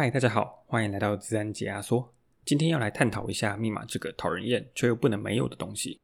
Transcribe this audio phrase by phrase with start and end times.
[0.00, 2.14] 嗨，大家好，欢迎来到自然解压缩。
[2.44, 5.98] 今天要来探讨一下密码这个讨人厌却又不能没有的东西。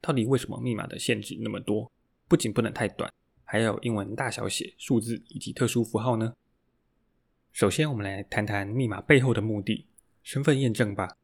[0.00, 1.90] 到底为什么密码的限制那么多？
[2.28, 3.12] 不仅不能太短，
[3.42, 6.32] 还要英文大小写、数字以及特殊符号呢？
[7.50, 9.88] 首先，我们来谈谈密码背后的目的——
[10.22, 11.16] 身份验证吧。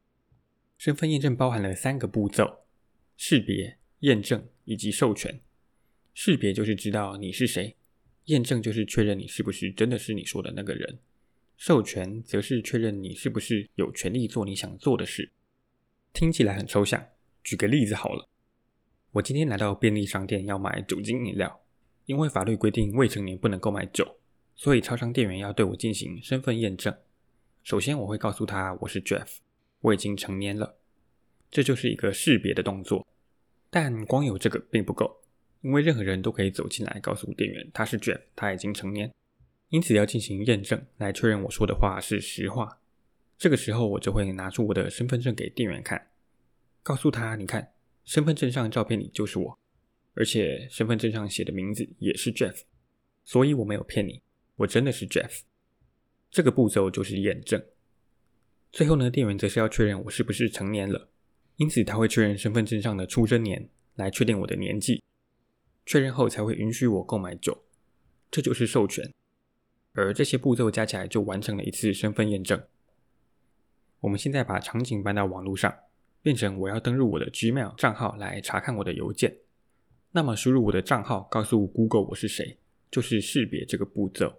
[0.77, 2.65] 身份验证包含了三个步骤：
[3.15, 5.39] 识别、验证以及授权。
[6.13, 7.77] 识别就是知道你是谁，
[8.25, 10.99] 验证就是确认你是不是真的是你说的那个人。
[11.57, 15.31] 授权则是确认你是不是有权利做你想做的事。
[16.13, 17.07] 听起来很抽象，
[17.43, 18.29] 举个例子好了。
[19.11, 21.61] 我今天来到便利商店要买酒精饮料，
[22.05, 24.17] 因为法律规定未成年不能购买酒，
[24.55, 26.93] 所以超商店员要对我进行身份验证。
[27.63, 29.37] 首先我会告诉他我是 Jeff，
[29.79, 30.77] 我已经成年了，
[31.49, 33.07] 这就是一个识别的动作。
[33.69, 35.21] 但光有这个并不够，
[35.61, 39.11] 因为任何人都可以走进来告诉店员他是 Jeff，他已经成年。
[39.69, 42.79] 因此要进行验证，来确认我说的话是实话。
[43.37, 46.11] 这个时候，我就会拿出我的身份证给店员看，
[46.83, 47.73] 告诉他：“你看，
[48.05, 49.59] 身份证上照片里就是我，
[50.13, 52.61] 而且身份证上写的名字也是 Jeff，
[53.25, 54.21] 所以我没有骗你，
[54.55, 55.41] 我真的是 Jeff。”
[56.31, 57.61] 这个步骤就是验证。
[58.71, 61.09] 最后呢，店员则是要确认我是不是成年了，
[61.57, 65.01] 因此他会确认身份证上的出生年，来确定我的年纪。
[65.85, 67.65] 确认后才会允许我购买酒，
[68.31, 69.11] 这就是授权。
[69.95, 72.61] 而这些步骤加起来就完成了一次身份验证。
[74.01, 75.73] 我们现在把场景搬到网络上，
[76.21, 79.37] 变成我要登入我的 Gmail 账号来查看我的邮件。
[80.11, 82.57] 那么输入我的账号，告诉 Google 我是谁，
[82.91, 84.37] 就是识别这个步骤。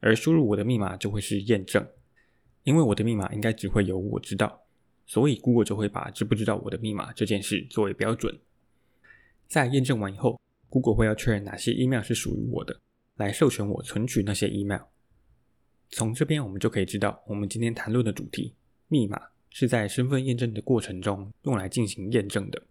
[0.00, 1.84] 而输入我的密码就会是验证，
[2.62, 4.62] 因为我的密码应该只会有我知道，
[5.06, 8.38] 所以 Google 就会把知不知道我的密码这件事作为标准。
[9.48, 10.38] 在验证完以后
[10.68, 12.80] ，Google 会要确认哪些 email 是属于我的。
[13.16, 14.82] 来授权我存取那些 email。
[15.88, 18.54] 从这边我们就可以知道，我们今天谈论的主题——
[18.88, 22.62] 密码，是在身份验证的过程中用来进行验证的。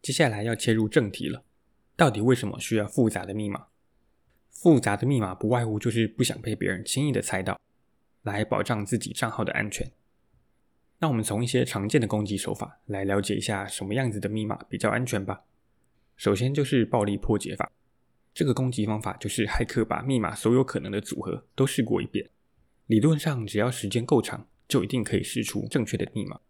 [0.00, 1.42] 接下来要切入正题了，
[1.96, 3.66] 到底为什么需要复杂的密码？
[4.48, 7.58] 复杂的密码不外乎就是不想被别人轻易的猜到，
[8.22, 9.90] 来保障自己账号的安全。
[10.98, 15.44] 那我们从一些常见的攻击手法来了解一下什么样子的密码比较安全吧。
[16.16, 17.72] 首先就是暴力破解法。
[18.40, 22.26] 这个攻击方法就是骇客把密码所有可能的组合都试过一遍，
[22.86, 26.40] 理论上只要时间够长，就一定可以试出正确的密码。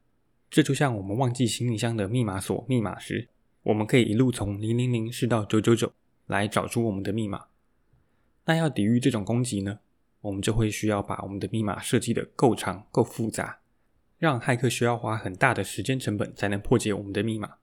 [0.48, 3.26] 这就像我们忘记行李箱的密码锁密码时，
[3.64, 5.92] 我们可以一路从零零零试到九九九
[6.28, 7.46] 来找出我们的密码。
[8.44, 9.80] 那要抵御这种攻击呢，
[10.20, 13.58] 我们就会需要把我们的密码设计得够长、够复杂，
[14.16, 17.54] 让骇客需要花很大的时间成本才能破解我们的密码。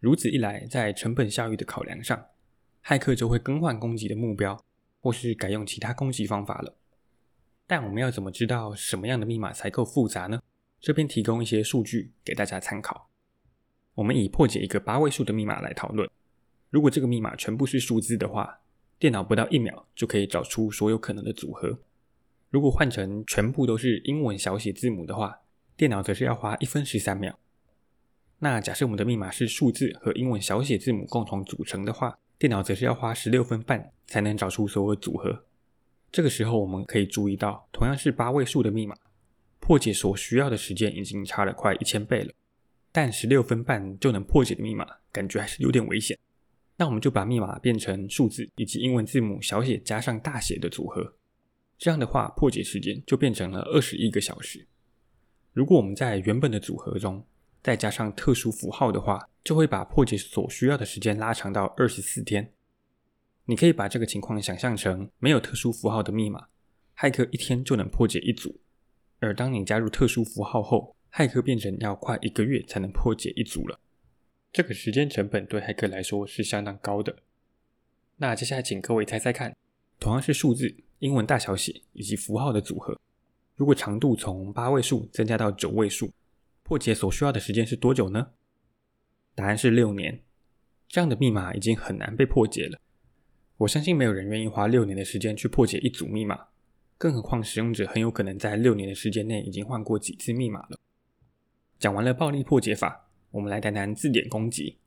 [0.00, 2.24] 如此一来，在成本效益的考量上，
[2.86, 4.64] 骇客就会更换攻击的目标，
[5.00, 6.76] 或是改用其他攻击方法了。
[7.66, 10.40] 但我们要怎么知道什么样的密码才够复杂呢？
[10.80, 13.10] 这边提供一些数据给大家参考。
[13.96, 16.08] 我们以破解一个八位数的密码来讨论。
[16.70, 18.60] 如果这个密码全部是数字的话，
[19.00, 21.80] 电脑不到一秒就可以找出所有可能的组合。
[22.50, 25.40] 如果换成全部都是英文小写字母的话，
[25.76, 27.36] 电脑则是要花一分十三秒。
[28.38, 35.44] 那假设我们的密码是数字和英文小写字母共同组成的话，电脑则是要花十六分半才能找出所有组合。
[36.12, 38.94] 这个时候，我们可以注意到，同样是八位数的密码，
[39.58, 42.32] 破解所需要的时间已经差了快一千倍了。
[42.92, 46.18] 但十六分半就能破解的密码，感觉还是有点危险。
[46.76, 51.14] 那我们就把密码变成数字以及英文字母小写加上大写的组合。
[51.78, 54.66] 这样的话，破解时间就变成了二十一个小时。
[55.52, 57.24] 如果我们在原本的组合中，
[57.62, 62.52] 再加上特殊符号的话，就会把破解所需要的时间拉长到二十四天。
[63.44, 66.48] 你可以把这个情况想象成没有特殊符号的密码，
[66.98, 68.50] 骇客一天就能破解一组；
[69.20, 73.78] 而当你加入特殊符号后，骇客变成要快一个月才能破解一组了。
[74.52, 77.14] 这个时间成本对骇客来说是相当高的。
[78.16, 79.56] 那接下来请各位猜猜看，
[80.00, 82.98] 同样是数字、英文大小写以及符号的组合，
[83.54, 86.10] 如果长度从八位数增加到九位数，
[86.64, 88.26] 破解所需要的时间是多久呢？
[89.36, 90.22] 答案是六年。
[90.88, 92.80] 这样的密码已经很难被破解了。
[93.58, 96.48] 我相信没有人愿意花六年的时间去破解一组密码，
[96.98, 100.78] 更何况使用者很有可能在六年的时间内已经换过几次密码了。
[101.78, 104.78] 讲完了暴力破解法，我们来谈谈字典攻击。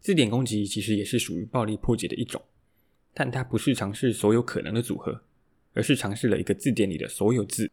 [0.00, 2.40] 字典攻击其实也是属于暴力破解的一种，
[3.12, 5.22] 但它不是尝试所有可能的组合，
[5.72, 7.70] 而是尝试了一个字典里的所有字。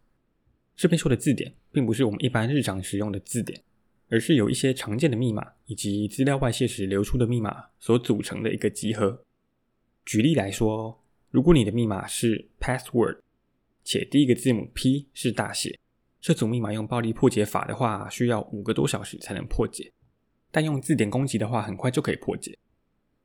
[0.76, 3.62] 这边说的字典，并不是我们一般日常使用的字典，
[4.10, 9.24] 而是由一些常见的密码以及资料外泄时流出的密码所组成的一个集合。
[10.06, 13.20] 举例来说，如果你的密码是 password，
[13.84, 15.80] 且第一个字母 P 是大写。
[16.22, 19.92] 这组密码用暴力破解法的话，需要五个多小时才能破解，
[20.52, 22.58] 但用字典攻击的话，很快就可以破解。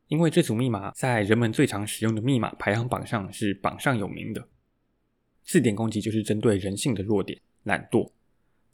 [0.08, 4.48] 因为这组密码在人们最常使用的密码排行榜上是榜上有名的。
[5.44, 8.10] 字典攻击就是针对人性的弱点——懒惰。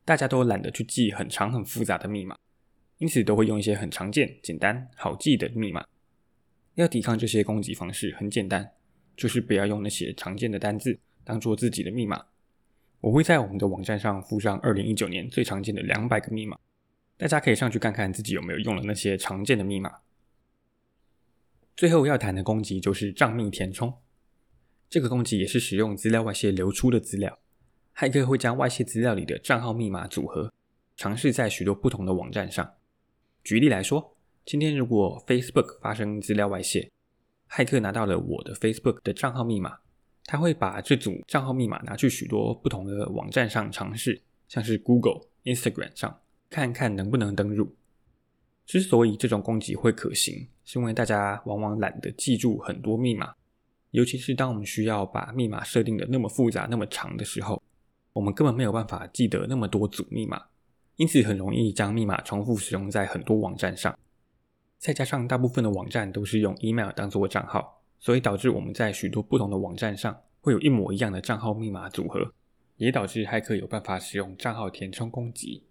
[0.04, 2.36] 大家都懒得去记很长很复杂的密码，
[2.98, 5.84] 因此都会用一些很常见、简单、好记的密码。
[6.74, 8.72] 要抵抗这些攻击方式，很简单，
[9.16, 12.26] 就是不要用那些常见的单字当做自己的密码。
[13.00, 16.58] 我会在我们的网站上附上二零一九年最常见的两百个密码，
[17.16, 20.00] 大家可以上去看看自己有没有用了那些常见的密码。
[21.76, 23.92] 最后要谈的攻击就是账密填充，
[24.88, 27.38] 这个攻击也是使用资料外泄流出的资料，
[27.96, 30.52] 骇客会将外泄资料里的账号密码组合，
[30.96, 32.74] 尝试在许多不同的网站上。
[33.44, 36.90] 举例来说，今天如果 Facebook 发生资料外泄，
[37.48, 39.78] 骇客拿到了我的 Facebook 的账号密码。
[40.26, 46.18] 他会把这组账号密码拿去许多不同的网站上尝试，像是 Google、Instagram 上，
[46.48, 47.76] 看看能不能登入。
[48.64, 53.34] 之所以这种攻击会可行，是因为大家往往懒得记住很多密码，
[53.90, 57.62] 尤其是当我们需要把密码设定的那么复杂、那么长的时候，
[58.14, 60.42] 我们根本没有办法记得那么多组密码，
[60.96, 63.94] 因此很容易将密码重复使用在很多网站上。
[64.78, 67.82] 再加上大部分的网站都是用 email 当做账号。
[68.00, 72.34] 所以导致我们在许多不同的网站上会有一模一样的账号密码组合，
[72.76, 75.62] 也导致骇客有办法使用账号填充攻击。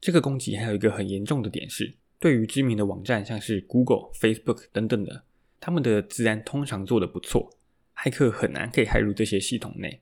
[0.00, 5.24] 这个攻击还有一个很严重的点是，对于知名的网站，像是 Google、Facebook 等等的，
[5.60, 7.50] 他们的资安通常做得不错，
[7.94, 10.00] 骇客很难可以骇入这些系统内。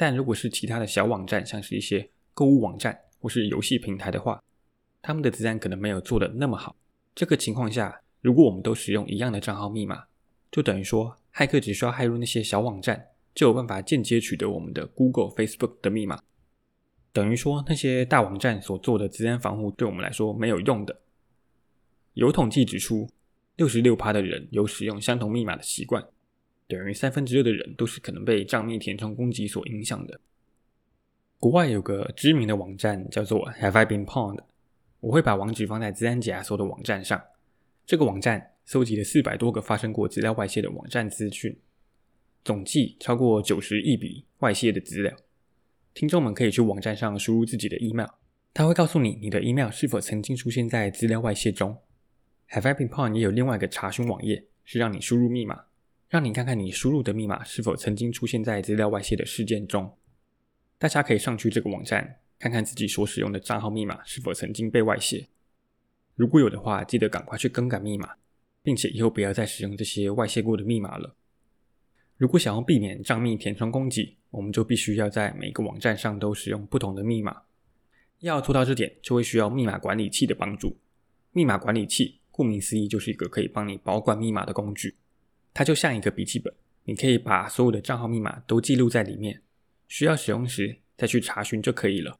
[0.00, 4.42] 但如果是其他的小网站，像是一些购物网站或是游戏平台的话，
[5.02, 6.74] 他们的资安可能没有做的那么好。
[7.14, 10.04] 这个情况下，如果我们都使用一样的账号密码，
[10.50, 16.18] 就等于说，骇客只需要骇入那些小网站，就有办法间接取得我们的 Google、Facebook 的密码。
[17.12, 20.98] 等于说，那些大网站所做的资安防护对我们来说没有用的。
[22.14, 23.06] 有统计指出，
[23.56, 26.02] 六十六趴的人有使用相同密码的习惯，
[26.70, 30.20] 等于三分之二的人都是可能被账密填充攻击所影响的。
[31.38, 34.40] 国外有个知名的网站叫做 Have I Been Pwned？
[35.00, 37.22] 我会把网址放在资安解压缩的网站上。
[37.84, 38.46] 这个网站。
[38.66, 41.58] 搜集了四百多个发生过资料外泄的网站资讯，
[42.44, 45.12] 总计超过九十亿笔外泄的资料。
[45.92, 48.06] 听众们可以去网站上输入自己的 email，
[48.54, 51.76] 它会告诉你你的 email 是否曾经出现在资料外泄中。
[52.50, 55.64] Have I Been Pwned 也有另外一个查询网页，是让你输入密码，
[56.10, 59.96] 让你看看你输入的密码是否曾经出现在资料外泄的事件中。
[60.76, 65.28] 大家可以上去这个网站，看看自己所使用的账号密码是否曾经被外泄。
[66.14, 68.10] 如果有的话，记得赶快去更改密码。
[68.62, 71.16] 并且以后不要再使用这些外泄过的密码了。
[72.18, 77.44] 如果想要避免账密填充攻击，我们就必须要在每个网站上都使用不同的密码。
[78.18, 80.76] 要做到这点，就会需要密码管理器的帮助。
[81.32, 84.96] 密码管理器顾名思义就是一个可以帮你保管密码的工具，
[85.52, 86.52] 它就像一个笔记本，
[86.84, 89.42] 你可以把所有的账号密码都记录在里面，
[89.88, 92.18] 需要使用时再去查询就可以了。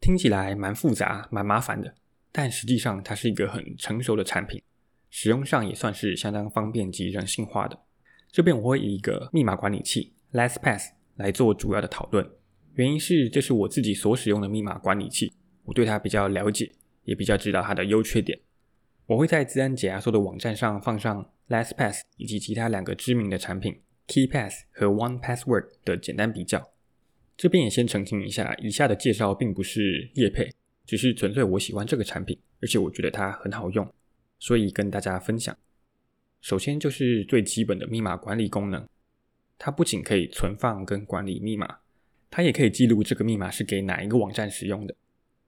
[0.00, 1.94] 听起来蛮复杂、蛮麻烦的，
[2.32, 4.62] 但实际上它是一个很成熟的产品。
[5.10, 7.78] 使用上也算是相当方便及人性化的。
[8.30, 12.30] 这边我会以一个密码管理器 LastPass 来做主要的讨论，
[12.74, 15.32] 原因是这是我自己所使用的密码管理器，
[15.64, 16.70] 我对它比较了解，
[17.04, 18.38] 也比较知道它的优缺点。
[19.10, 26.70] 我会在自然解压缩的网站上放上 LastPass 以及其他两个知名的产品 KeyPass 和 OnePassword 的简单比较。
[27.36, 30.48] 这边也先澄清一下，以下的介绍并不是业配，
[30.86, 33.92] 只是纯粹我喜欢这个产品，而且我觉得它很好用。
[34.38, 35.58] 所以跟大家分享，
[36.40, 38.86] 首先就是最基本的密码管理功能，
[39.58, 41.78] 它不仅可以存放跟管理密码，
[42.30, 44.94] 它也可以记录这个密码是给哪一个网站使用的。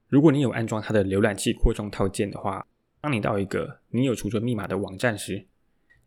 [0.09, 2.67] 如果你有安装它的浏览器扩充套件的话，
[3.03, 5.45] 当你到一个你有储存密码的网站时，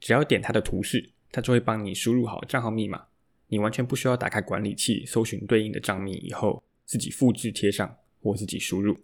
[0.00, 3.04] 只要点它的图示，它就会帮你输入好账号密码，
[3.48, 8.96] 你完全不需要打开管理器搜寻对应的账密以后自己复制贴上或自己输入。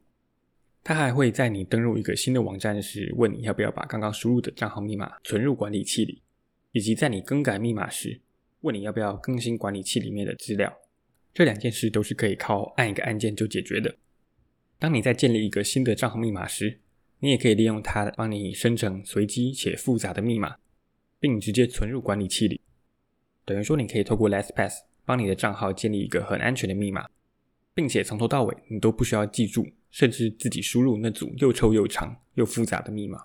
[0.83, 6.23] 它还会在你登入一个新的网站时，问你要不要把刚刚输入的账号密码存入管理器里，
[6.71, 8.19] 以及在你更改密码时，
[8.63, 10.75] 问你要不要更新管理器里面的资料。
[11.35, 13.95] 这两件事都是可以靠按一个按键就解决的。
[14.79, 16.79] 当你在建立一个新的账号密码时，
[17.23, 20.57] 你也可以利用它帮你生成随机且复杂的密码，
[21.21, 22.61] 并直接存入管理器里。
[23.45, 27.09] 等于说，你可以透过 LastPass 帮你的账号建立一个很安全的密码，
[27.75, 29.67] 并且从头到尾你都不需要记住。
[29.93, 33.23] 甚至自己输入那组又臭又长又复杂的密码。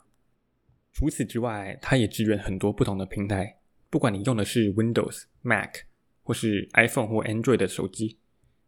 [0.91, 3.57] 除此之外，它也支援很多不同的平台，
[3.89, 5.85] 不管你用的是 Windows、Mac，
[6.23, 8.17] 或是 iPhone 或 Android 的手机，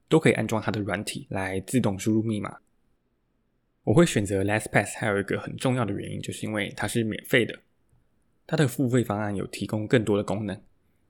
[0.07, 2.59] 都可以安装它的软体来自动输入密码。
[3.89, 7.59] 我会选择 LastPass，还有一个很重要的原因，就是因为它是免费的。
[8.45, 10.61] 它的付费方案有提供更多的功能，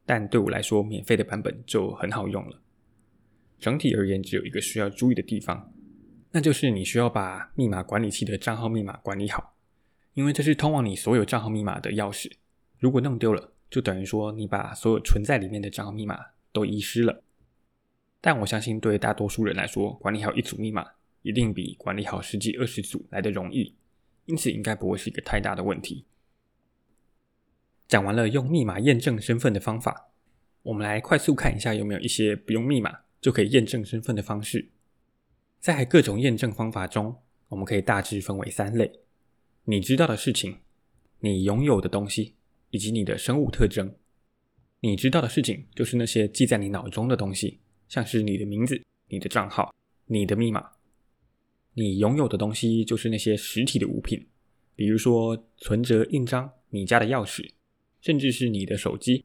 [0.05, 2.61] 但对我来说，免费的版本就很好用了。
[3.59, 5.73] 整体而言，只有一个需要注意的地方，
[6.31, 9.57] 那就是你需要把密码管理器的账号密码管理好，
[10.13, 12.31] 因为这是通往你所有账号密码的钥匙。
[12.77, 16.17] 如果弄丢了，就等于说你把所有存在里面的账号密码
[16.53, 17.21] 都遗失了，
[18.21, 20.85] 但我相信对大多数人来说，管理好一组密码
[21.21, 23.75] 一定比管理好十几二十组来得容易，
[24.25, 26.05] 因此应该不会是一个太大的问题。
[27.87, 30.11] 讲完了用密码验证身份的方法，
[30.61, 34.69] 我们来快速看一下有没有一些不用密码就可以验证身份的方式。
[35.59, 37.15] 在各种验证方法中，
[37.49, 39.01] 我们可以大致分为三类：
[39.65, 40.59] 你知道的事情、
[41.19, 42.35] 你拥有的东西
[42.69, 43.95] 以及你的生物特征。
[44.81, 47.59] 你知道的事情就是那些记在你脑中的东西，
[47.89, 50.71] 像是你的名字、你的账号、你的密码。
[51.79, 54.27] 你拥有的东西就是那些实体的物品，
[54.75, 57.49] 比如说存折、印章、你家的钥匙，
[58.01, 59.23] 甚至是你的手机。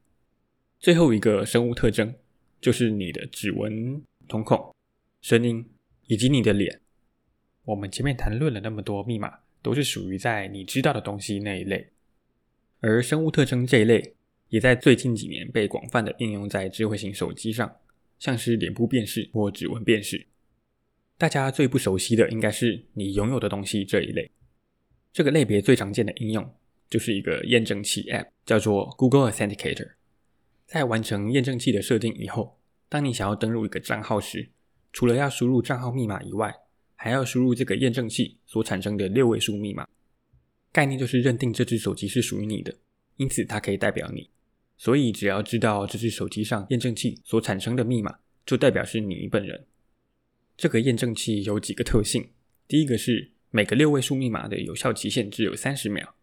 [0.78, 2.14] 最后一个生物特征
[2.61, 4.73] 就是你的指纹、瞳孔、
[5.20, 5.66] 声音
[6.06, 6.80] 以及你的脸。
[7.64, 11.88] 我们前面谈论了那么多密码，都是属于在你知道的东西那一类，
[12.78, 14.14] 而生物特征这一类。
[14.50, 17.75] 也在最近几年被广泛的应用在智慧型手机上，
[18.20, 20.25] 像是脸部辨识或指纹辨识。
[21.16, 24.30] 大家最不熟悉的应该是你拥有的东西这一类。
[25.12, 26.54] 这个类别最常见的应用
[26.90, 29.92] 就是一个验证器 App，叫做 Google Authenticator。
[30.66, 34.50] 在完成验证器的设定以后，当你想要登录一个账号时，
[34.92, 36.52] 除了要输入账号密码以外，
[36.97, 39.87] 还要输入这个验证器所产生的六位数密码。
[40.73, 42.75] 概念就是认定这只手机是属于你的，
[43.16, 44.28] 因此它可以代表你。
[44.76, 49.64] 所以，只要知道这只手机上验证器所产生的密码，就代表是你本人。
[50.56, 52.28] 这个验证器有几个特性：
[52.68, 56.14] 第一个是每个六位数密码的有效期限只有三十秒，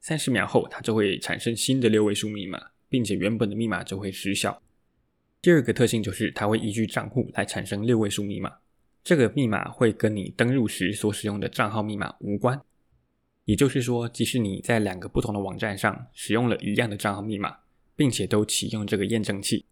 [0.00, 4.62] 三十秒后它就会产生新的六位数密码，并且原本的密码就会失效。
[5.40, 8.52] 第二个特性就是它会依据账户来产生六位数密码，
[9.02, 12.60] 这个密码会跟你登入时所使用的账号密码无关。
[13.44, 17.56] 也就是说，即使你在两个不同的网站上使用了一样的账号密码，
[17.96, 19.64] 并且都启用这个验证器，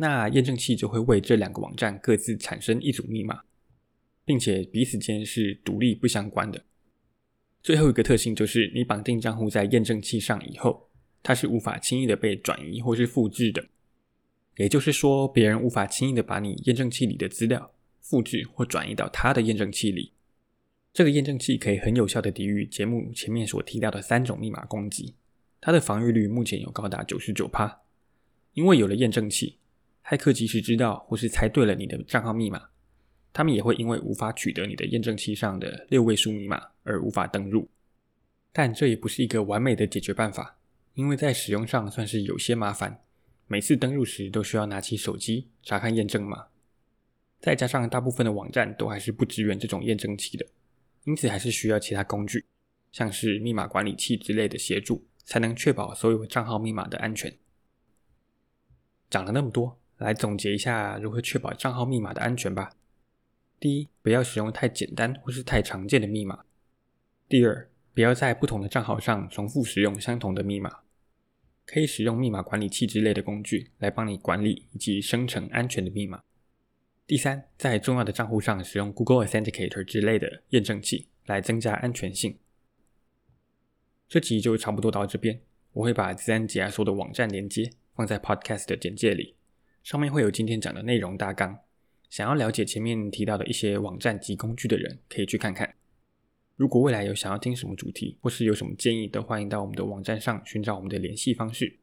[0.00, 3.42] 那验证器就会为这两个网站各自产生一组密码，
[4.24, 6.64] 并且彼此间是独立不相关的。
[7.62, 10.88] 最后一个特性就是，你绑定账户在验证器上以后，
[11.22, 13.68] 它是无法轻易的被转移或是复制的。
[14.56, 20.14] 也就是说，别人无法轻易的把你验证器里的资料复制或转移到他的验证器里。
[20.94, 25.14] 这个验证器可以很有效的抵御节目前面所提到的三种密码攻击。
[25.60, 27.82] 它的防御率目前有高达九十九趴，
[28.54, 29.58] 因为有了验证器，
[30.04, 32.68] 骇客即使知道或是猜对了你的账号密码，
[33.32, 37.68] 他们也会因为无法取得你的验证器上的六位数密码而无法登入。
[38.52, 40.58] 但这也不是一个完美的解决办法，
[40.94, 43.00] 因为在使用上算是有些麻烦，
[43.46, 46.46] 每次登入时都需要拿起手机查看验证码，
[47.38, 50.46] 再加上大部分的网站都还是不支援这种验证器的，
[51.04, 52.44] 因此还是需要其他工具，
[52.90, 55.06] 像是密码管理器之类的协助。
[55.22, 57.32] 才能确保所有账号密码的安全。
[59.08, 62.72] 讲了那么多，来总结一下如何确保账号密码的安全吧。
[63.58, 66.44] 第一，不要使用太简单或是太常见的密码。
[67.28, 70.78] 第二，不要在不同的账号上重复使用相同的密码。
[71.66, 76.22] 可以使用密码管理器之类的工具来帮你管理以及生成安全的密码。
[77.06, 82.38] 第三，在重要的账户上使用 Google Authenticator 之类的验证器来增加安全性。
[84.08, 85.42] 这集就差不多到这边，
[85.72, 89.36] 我会把资安解压缩的网站连接放在 Podcast 的简介里，
[89.90, 91.58] 上面会有今天讲的内容大纲。
[92.08, 95.74] 想要了解前面提到的一些网站及工具的人，可以去看看。
[96.54, 101.80] 如果未来有想要听什么主题，或是有什么建议，都欢迎到我们的网站上寻找我们的联系方式。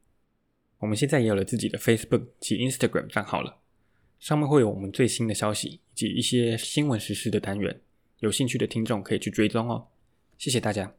[0.78, 3.58] 我们现在也有了自己的 Facebook 及 Instagram 账号了，
[4.18, 7.78] 上面会有我们最新的消息以及一些新闻时事的单元，
[8.20, 9.88] 有兴趣的听众可以去追踪哦。
[10.38, 10.94] 谢谢大家。